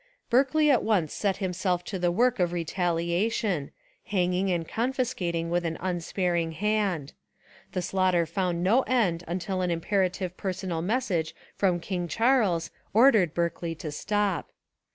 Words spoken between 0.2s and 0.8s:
Berkeley